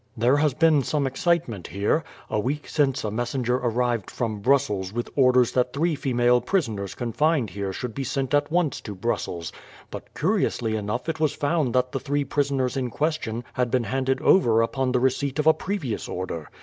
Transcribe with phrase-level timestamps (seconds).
[0.17, 2.03] "There has been some excitement here.
[2.27, 7.51] A week since a messenger arrived from Brussels with orders that three female prisoners confined
[7.51, 9.51] here should be sent at once to Brussels;
[9.91, 14.19] but curiously enough it was found that the three prisoners in question had been handed
[14.21, 16.49] over upon the receipt of a previous order.